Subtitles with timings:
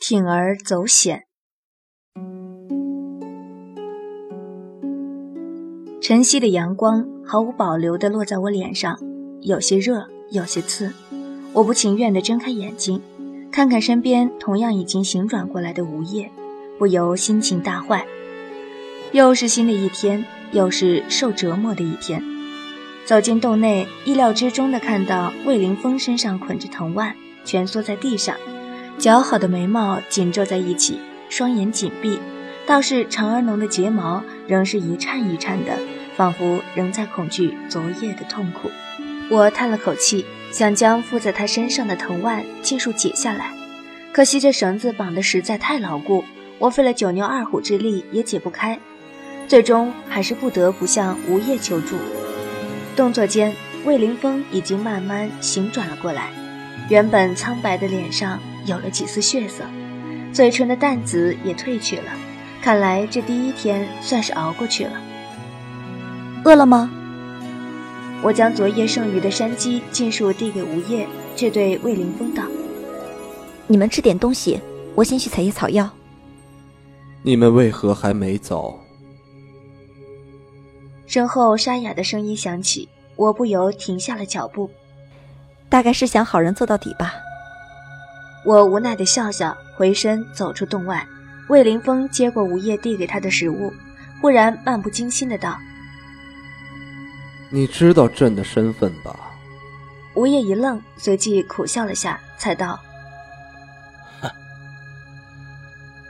[0.00, 1.24] 铤而走险。
[6.00, 8.96] 晨曦的阳光毫无保留地落在我脸上，
[9.42, 10.92] 有些热，有些刺。
[11.52, 13.02] 我不情愿地睁开眼睛，
[13.50, 16.30] 看看身边同样已经醒转过来的吴叶，
[16.78, 18.06] 不由心情大坏。
[19.10, 22.22] 又是新的一天，又是受折磨的一天。
[23.04, 28.36] 走进洞内，意料之中地看到魏凌风身上捆着藤蔓，蜷缩在地上，
[28.98, 32.18] 姣好的眉毛紧皱在一起，双眼紧闭，
[32.66, 35.72] 倒是长而浓的睫毛仍是一颤一颤的。
[36.16, 38.68] 仿佛仍在恐惧昨夜的痛苦，
[39.30, 43.52] 我叹了口气，想将附在他身上的藤蔓尽数解下来，
[44.10, 46.24] 可惜这绳子绑得实在太牢固，
[46.58, 48.76] 我费了九牛二虎之力也解不开，
[49.46, 51.96] 最终还是不得不向吴叶求助。
[52.96, 53.54] 动作间，
[53.84, 56.30] 魏凌风已经慢慢醒转了过来，
[56.90, 59.64] 原本苍白的脸上有了几丝血色，
[60.32, 62.12] 嘴唇的淡紫也褪去了，
[62.62, 64.92] 看来这第一天算是熬过去了。
[66.44, 66.90] 饿了吗？
[68.22, 72.42] 我将昨夜剩余的山鸡尽数递给吴叶，却对魏凌风道
[73.66, 74.60] ：“你们吃点东西，
[74.94, 75.88] 我先去采些草药。”
[77.22, 78.78] 你们为何还没走？
[81.06, 84.68] 身后沙哑的声音响起，我不由停下了脚步。
[85.68, 87.14] 大概是想好人做到底吧。
[88.48, 91.06] 我无奈的笑笑，回身走出洞外。
[91.50, 93.70] 魏凌风接过吴叶递给他的食物，
[94.22, 95.58] 忽然漫不经心的道。
[97.50, 99.14] 你知道朕的身份吧？
[100.14, 102.80] 吴业一愣，随即苦笑了下，才道
[104.22, 104.30] ：“哼，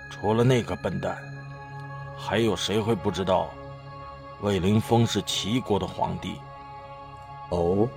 [0.08, 1.18] 除了那个笨蛋，
[2.16, 3.50] 还有谁会不知道
[4.42, 6.36] 魏凌风是齐国的皇帝？”
[7.50, 7.88] 哦。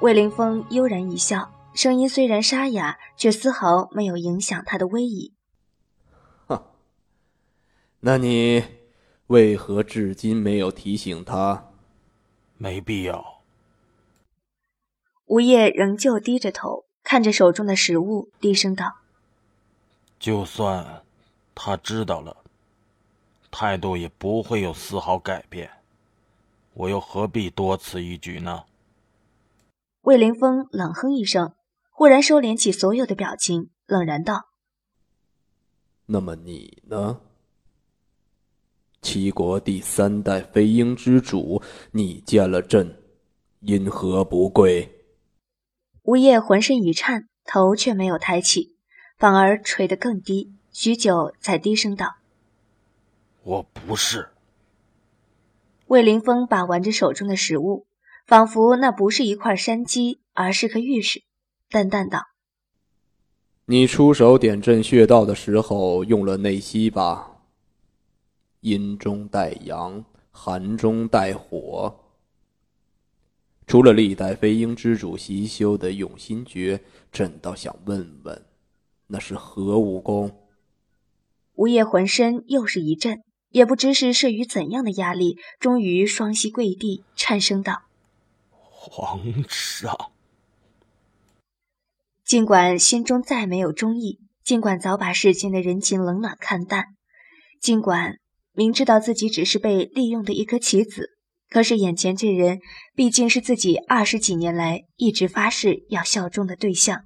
[0.00, 5.32] 魏凌风悠然一笑，声音虽然沙哑，却丝毫没有影响他的威仪。
[6.48, 6.60] 哼，
[8.00, 8.64] 那你
[9.28, 11.70] 为何至今没有提醒他？
[12.56, 13.44] 没必要。
[15.26, 18.96] 吴叶仍旧低着头，看着手中的食物，低声道
[20.18, 21.04] ：“就算
[21.54, 22.38] 他知道了，
[23.52, 25.70] 态度也不会有丝毫改变。
[26.74, 28.64] 我又何必多此一举呢？”
[30.02, 31.54] 魏凌风冷哼一声，
[31.98, 34.50] 忽然收敛起所有的表情，冷然道
[36.06, 37.22] ：“那么你呢？”
[39.02, 41.60] 齐国第三代飞鹰之主，
[41.90, 43.02] 你见了朕，
[43.58, 45.02] 因何不跪？
[46.04, 48.76] 吴业浑身一颤，头却没有抬起，
[49.18, 52.18] 反而垂得更低，许久才低声道
[53.42, 54.28] ：“我不是。”
[55.88, 57.88] 魏凌风把玩着手中的食物，
[58.24, 61.24] 仿佛那不是一块山鸡，而是颗玉石，
[61.70, 62.22] 淡淡道
[63.66, 67.42] ：“你出手点朕穴道的时候，用了内息吧？”
[68.60, 71.94] 阴中带阳，寒中带火。
[73.66, 78.46] 除了历代飞鹰之主习修的永心诀，朕倒想问问，
[79.08, 80.48] 那是何武功？
[81.52, 87.82] 吴业浑身又是一震，也不知是慑于怎样的压力，终于双膝跪地，颤声道
[88.48, 90.12] ：“皇上。”
[92.28, 96.84] 尽管心中再没有忠义，尽管早把世间的人情冷暖看淡，
[97.58, 98.16] 尽管……
[98.52, 101.10] 明知道自己只是被利用的一颗棋子，
[101.48, 102.58] 可是眼前这人
[102.94, 107.00] 毕竟是自己二十几年来一直发誓要效忠的对象，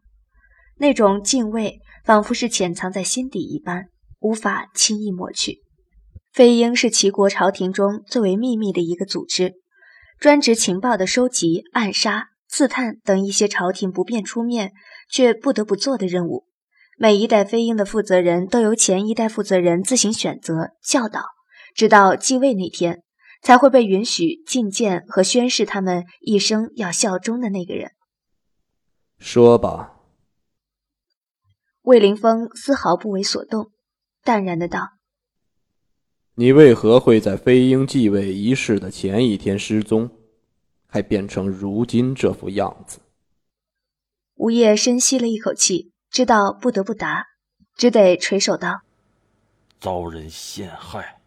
[0.78, 3.84] 那种敬畏仿佛是潜藏在心底一般，
[4.18, 5.58] 无法轻易抹去。
[6.32, 9.52] 飞鹰是齐国朝廷中最为秘密的一个组织，
[10.18, 14.72] 专职情报的收集、暗杀、刺探等一些朝廷不便出面
[15.08, 16.44] 却不得不做的任务。
[16.98, 21.24] 每一代飞鹰的负责人都由前一代负责人自行选择、教导。
[21.74, 23.02] 直到继位那天，
[23.40, 27.92] 才会被允许觐见和宣誓他们一生要效忠的那个人。
[29.18, 29.94] 说吧。
[31.80, 33.70] 魏凌风丝毫不为所动，
[34.22, 34.90] 淡然的道
[36.36, 40.10] ：“你为何会在飞鹰继位仪式的前一天失踪，
[40.92, 43.00] 还变成如今这副样子？”
[44.36, 47.24] 吴业深吸了一口气，知道不得不答，
[47.74, 48.82] 只得垂首道
[49.80, 51.22] ：“遭人陷害。”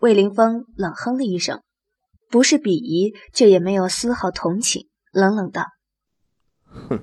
[0.00, 1.62] 魏凌风冷哼了一声，
[2.28, 5.64] 不是鄙夷，却也没有丝毫同情，冷冷道
[6.68, 7.02] ：“哼，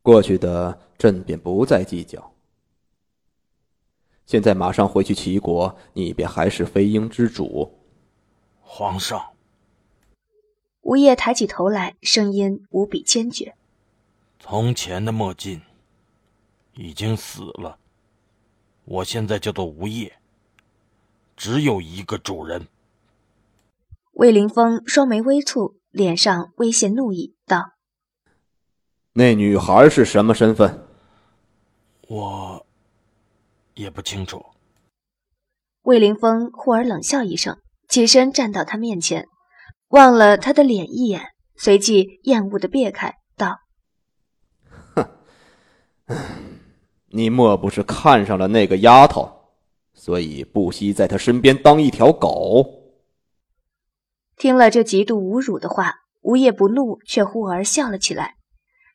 [0.00, 2.32] 过去的朕便不再计较。
[4.24, 7.78] 现在马上回去齐国，你便还是飞鹰之主。”
[8.62, 9.29] 皇上，
[10.90, 13.54] 吴业抬起头来，声音无比坚决
[14.40, 15.62] ：“从前的墨镜，
[16.74, 17.78] 已经死了。
[18.84, 20.18] 我现在叫做吴业，
[21.36, 22.66] 只有一个主人。
[24.14, 27.74] 魏凌风双眉微蹙，脸上微现怒意，道
[29.14, 30.88] ：“那女孩是什么身份？”
[32.08, 32.66] 我
[33.74, 34.44] 也不清楚。
[35.82, 39.28] 魏凌风忽而冷笑一声，起身站到他面前，
[39.90, 41.20] 望了他的脸一眼，
[41.56, 43.58] 随即厌恶的别开，道
[44.94, 46.16] ：“哼，
[47.08, 49.50] 你莫不是看上了那个丫头，
[49.92, 52.64] 所以不惜在她身边当一条狗？”
[54.38, 58.36] 听了这极度侮辱的话，吴业不怒，却忽而笑了起来，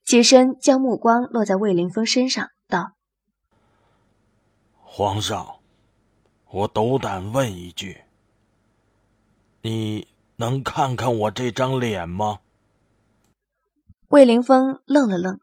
[0.05, 2.93] 起身将目光落在魏凌风身上，道
[4.79, 5.57] ：“皇上，
[6.51, 7.97] 我斗胆问一句，
[9.61, 10.07] 你
[10.37, 12.39] 能看看我这张脸吗？”
[14.09, 15.39] 魏凌风愣了愣，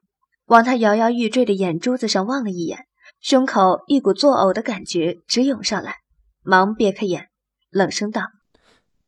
[0.47, 2.87] 往他摇摇欲坠的眼珠子上望了一眼，
[3.21, 5.97] 胸口一股作呕的感觉直涌上来，
[6.43, 7.29] 忙别开眼，
[7.71, 8.23] 冷声道。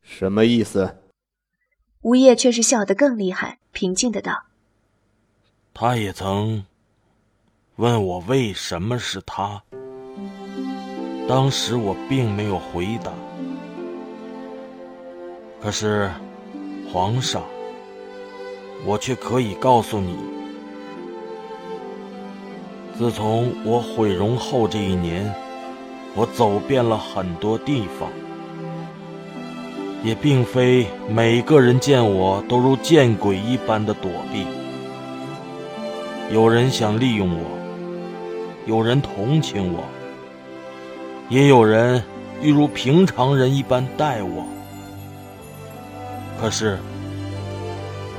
[0.02, 0.96] 什么意思？
[2.02, 4.44] 吴业却是笑得更厉害，平静的道
[5.72, 6.66] ：“他也曾
[7.76, 9.62] 问我为什么是他，
[11.26, 13.12] 当时我并没有回答。
[15.64, 16.10] 可是，
[16.92, 17.42] 皇上，
[18.84, 20.14] 我却可以告诉你，
[22.98, 25.34] 自从我毁容后这一年，
[26.14, 28.10] 我走遍了很多地方。”
[30.04, 34.44] 也并非每个人见我都如见鬼一般的躲避，
[36.30, 37.58] 有人想利用我，
[38.66, 39.82] 有人同情我，
[41.30, 42.04] 也有人
[42.42, 44.44] 欲如平常人一般待我。
[46.44, 46.78] 可是，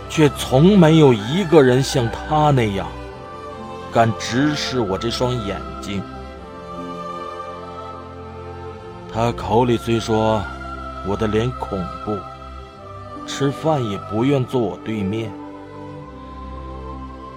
[0.10, 2.88] 却从没有一个人像他那样，
[3.94, 6.02] 敢直视我这双眼睛。
[9.14, 10.42] 他口里虽说。
[11.08, 12.18] 我的脸恐怖，
[13.28, 15.32] 吃饭也不愿坐我对面。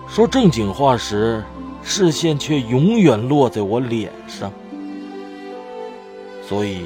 [0.08, 1.44] 说正经话时，
[1.82, 4.50] 视线却永远落在我脸上。
[6.42, 6.80] 所以，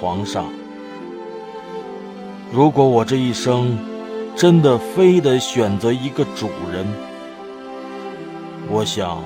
[0.00, 0.46] 皇上，
[2.52, 3.78] 如果我这一生
[4.36, 6.86] 真的非得选择一个主人，
[8.70, 9.22] 我想，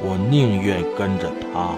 [0.00, 1.76] 我宁愿跟着他。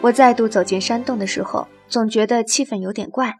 [0.00, 3.34] 我再度走进山洞的时候，总觉得气氛有点怪。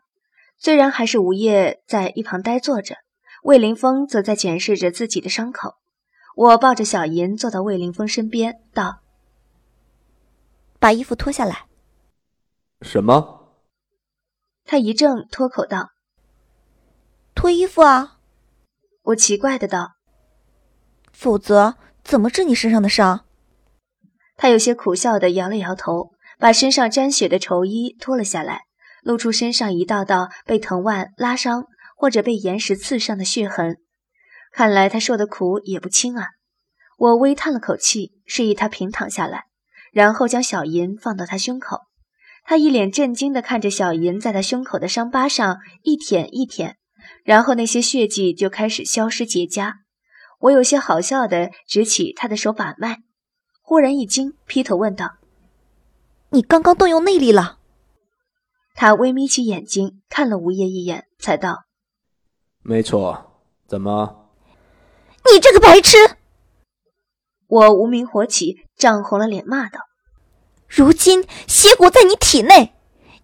[0.59, 2.97] 虽然还是吴业在一旁呆坐着，
[3.43, 5.75] 魏凌风则在检视着自己的伤口。
[6.35, 9.01] 我抱着小银坐到魏凌风身边，道
[10.81, 11.67] ：“把衣服脱下来。”
[12.83, 13.57] 什么？
[14.65, 15.91] 他一怔，脱口道
[17.35, 18.19] ：“脱衣服啊！”
[19.03, 19.93] 我奇怪的道
[21.13, 23.25] ：“否则怎么治你身上的伤？”
[24.37, 26.15] 他有些苦笑的摇了摇头。
[26.37, 28.63] 把身上沾血的绸衣脱了下来，
[29.03, 31.65] 露出身上一道道被藤蔓拉伤
[31.97, 33.79] 或者被岩石刺伤的血痕。
[34.57, 36.29] 看来他受的苦也不轻啊！
[36.97, 39.47] 我微叹了口气，示意他平躺下来，
[39.93, 41.81] 然后将小银放到他胸口。
[42.45, 46.77] 他一脸震惊地看着小银在他胸口的伤疤上一舔一舔，
[47.25, 49.73] 然后那些血迹就开始消失结痂。
[50.39, 52.99] 我有些好笑地执起他的手把脉，
[53.61, 55.17] 忽然一惊，劈头问道。
[56.31, 57.59] 你刚刚动用内力了。
[58.77, 61.65] 他微眯起眼睛看了吴爷一眼，才道
[62.63, 64.24] ：“没错，怎么？
[65.33, 65.99] 你这个白痴！”
[67.47, 69.81] 我无名火起，涨红了脸，骂道
[70.67, 72.75] ：“如今邪骨在你体内，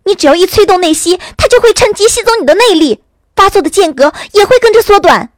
[0.05, 3.03] 你只要一催动内息，它就会趁机吸走你的内力，
[3.35, 5.33] 发作的间隔也会跟着缩短。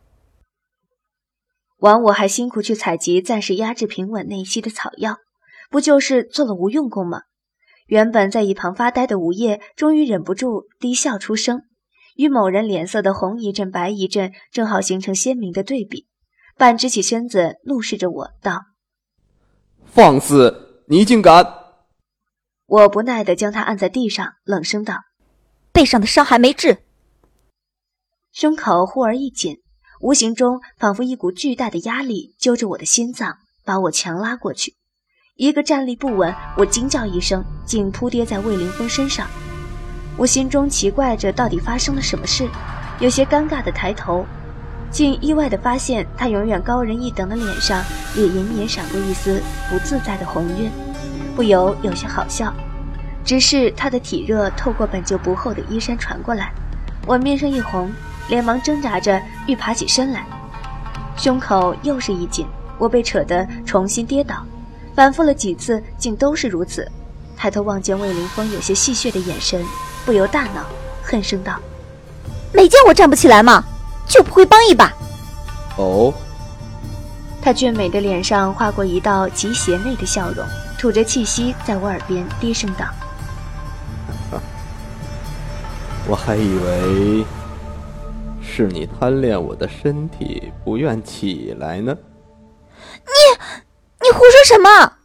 [1.78, 5.16] 枉我还辛苦去采集暂时压制平稳内息的草药，
[5.70, 7.22] 不就是做了无用功吗？”
[7.86, 11.62] 原本在一旁发呆的吴业，终于忍不住低笑出声，
[12.16, 16.06] 与某人脸色的红一阵白一阵，正好形成鲜明的对比。
[16.56, 18.62] 半直起身子，怒视着我道
[19.86, 20.84] ：“放肆！
[20.88, 21.46] 你竟敢！”
[22.66, 25.00] 我不耐地将他按在地上，冷声道
[25.72, 26.78] ：“背上的伤还没治。”
[28.32, 29.58] 胸口忽而一紧，
[30.00, 34.74] 无形中仿佛一股巨大的压力揪着我的心脏，把我强拉过去。
[35.36, 39.28] 一个站立不稳，我惊叫一声，竟扑跌在魏凌风身上。
[40.16, 42.48] 我心中奇怪着，到底发生了什么事，
[43.00, 44.24] 有些尴尬的抬头，
[44.92, 47.82] 竟意外地发现他永远高人一等的脸上
[48.14, 50.70] 也隐隐闪过一丝不自在的红晕，
[51.34, 52.52] 不由有些好笑。
[53.24, 56.52] 只是他的体热透过本就不厚的衣衫传过来，
[57.06, 57.90] 我面上一红，
[58.28, 60.26] 连忙挣扎着欲爬起身来，
[61.16, 62.46] 胸口又是一紧，
[62.78, 64.44] 我被扯得重新跌倒，
[64.94, 66.86] 反复了几次，竟都是如此。
[67.36, 69.64] 抬头望见魏凌风有些戏谑的眼神，
[70.04, 70.66] 不由大恼，
[71.02, 71.58] 恨声道
[72.52, 73.64] ：“没见我站不起来吗？
[74.12, 74.92] 就不会帮一把？”
[75.78, 76.12] 哦。
[77.40, 80.46] 他俊美的脸上划过一道极邪魅的笑容，
[80.78, 82.86] 吐着气息，在我耳边低声道。
[86.06, 87.24] 我还以为
[88.40, 91.96] 是你贪恋我的身体，不愿起来呢。
[92.76, 93.12] 你，
[94.02, 94.98] 你胡说什么？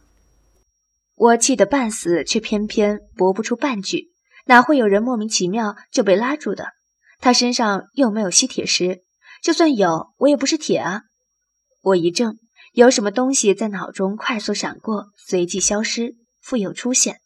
[1.16, 4.12] 我气得半死，却偏偏驳不出半句。
[4.46, 6.66] 哪会有人莫名其妙就被拉住的？
[7.18, 9.02] 他身上又没有吸铁石，
[9.42, 11.02] 就算有，我也不是铁啊！
[11.82, 12.36] 我一怔，
[12.72, 17.18] 有什么东西在脑中快速闪过，随即消失，复又出现。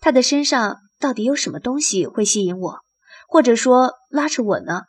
[0.00, 2.80] 他的身上到底有什么东西会吸引我？
[3.28, 4.82] 或者说拉扯我呢？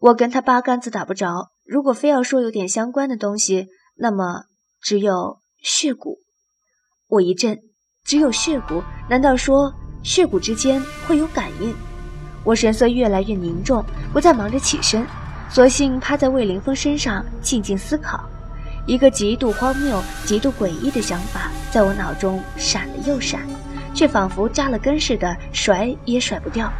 [0.00, 1.50] 我跟他八竿子打不着。
[1.64, 4.44] 如果非要说有点相关的东西，那么
[4.80, 6.18] 只有血骨。
[7.06, 7.58] 我一震，
[8.04, 8.82] 只有血骨？
[9.08, 11.74] 难道说血骨之间会有感应？
[12.44, 15.04] 我神色越来越凝重，不再忙着起身，
[15.48, 18.20] 索性趴在魏凌风身上静静思考。
[18.86, 23.40] 一个极度荒谬、极度诡异的想法在我脑中闪了又闪，
[23.94, 26.70] 却仿佛扎了根似的，甩也甩不掉。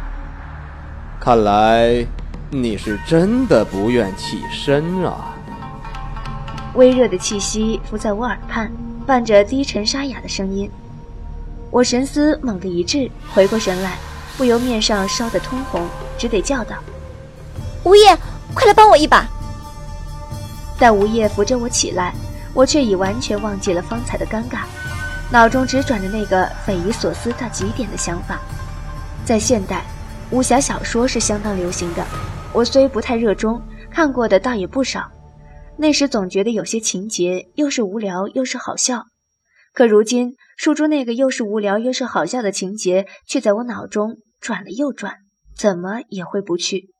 [1.19, 2.05] 看来
[2.51, 5.33] 你是真的不愿起身啊！
[6.75, 8.71] 微热的气息浮在我耳畔，
[9.07, 10.69] 伴着低沉沙哑的声音。
[11.71, 13.97] 我神思猛地一滞，回过神来，
[14.37, 15.87] 不由面上烧得通红，
[16.17, 16.75] 只得叫道
[17.83, 18.17] ：“吴叶，
[18.53, 19.27] 快来帮我一把！”
[20.77, 22.13] 待吴叶扶着我起来，
[22.53, 24.63] 我却已完全忘记了方才的尴尬，
[25.31, 28.39] 脑中只转着那个匪夷所思到极点的想法，
[29.25, 29.85] 在现代。
[30.31, 32.03] 武侠小说是相当流行的，
[32.51, 33.61] 我虽不太热衷，
[33.91, 35.09] 看过的倒也不少。
[35.77, 39.03] 那时总觉得有些情节又是无聊又是好笑，
[39.71, 45.15] 可如今书中那个又是无聊又是好笑的情节，却在我脑中转了又转，
[45.57, 46.91] 怎么也回不去。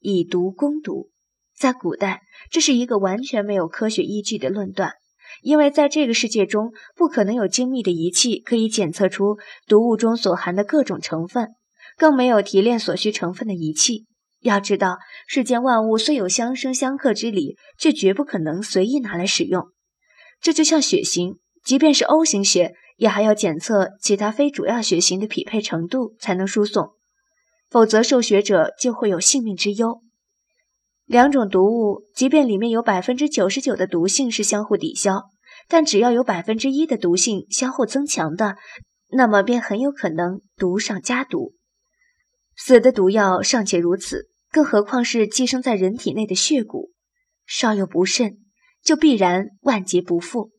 [0.00, 1.08] 以毒攻毒，
[1.56, 4.92] 在古代这是一个完全没有科学依据的论断，
[5.40, 11.48] 因为在这个世界中不可能有精密的仪器可以检测出毒物中所含的各种成分。
[11.96, 14.04] 更没有提炼所需成分的仪器。
[14.40, 19.70] 要知道，世间万物虽有相生相克之理，却绝不可能随意拿来使用。
[20.38, 26.92] 这就像血型，即便是 O 型血，也还要检测其他非主要血型的匹配程度才能输送，
[27.68, 30.02] 否则受血者就会有性命之忧。
[31.04, 35.24] 两种毒物，即便里面有百分之九十九的毒性是相互抵消，
[35.66, 38.54] 但只要有百分之一的毒性相互增强的，
[39.08, 41.54] 那么便很有可能毒上加毒。
[42.54, 46.92] 死的毒药尚且如此，更何况是寄生在人体内的血骨？
[47.46, 48.36] 稍有不慎，
[48.80, 50.52] 就必然万劫不复。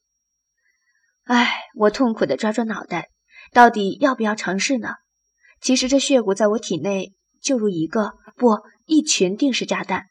[1.26, 3.10] 唉，我痛苦地抓抓脑袋，
[3.52, 4.90] 到底要不要尝试呢？
[5.62, 10.06] 其实这血骨在我体内，就如一个不一群定时炸弹，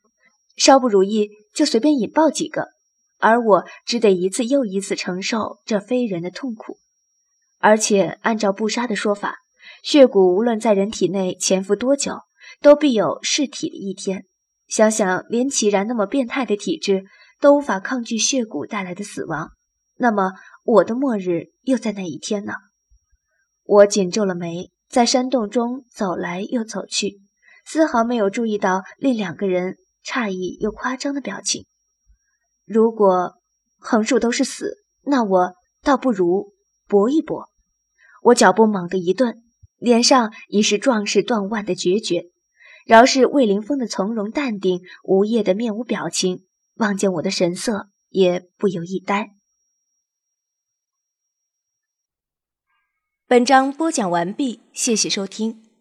[0.56, 2.68] 稍不如意就随便引爆几个，
[3.18, 6.78] 而我只得一次又一次承受这非人的痛苦。
[7.58, 9.36] 而且按照布莎的说法。
[9.82, 12.20] 血骨无论在人体内潜伏多久，
[12.60, 14.26] 都必有噬体的一天。
[14.68, 17.04] 想想，连祁然那么变态的体质
[17.40, 19.50] 都无法抗拒血骨带来的死亡，
[19.96, 22.54] 那么我的末日又在哪一天呢？
[23.64, 27.20] 我紧皱了眉，在山洞中走来又走去，
[27.64, 31.66] 丝毫没有注意到另两个人诧异又夸张的表情。
[32.64, 33.34] 如果
[33.78, 36.52] 横竖都是死，那我倒不如
[36.86, 37.48] 搏一搏。
[38.22, 39.42] 我脚步猛地一顿。
[39.78, 42.26] 脸上已是壮士断腕的决绝，
[42.86, 46.44] 饶是魏凌风的从容淡定，无叶的面无表情，
[46.76, 49.30] 望见我的神色，也不由一呆。
[53.32, 55.71] 本章播讲完毕，谢谢收听。